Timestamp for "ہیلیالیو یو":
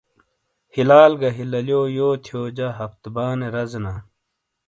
1.37-2.09